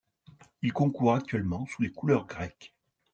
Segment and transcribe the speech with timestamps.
[0.63, 2.73] Il concourt actuellement sous les couleurs grecques.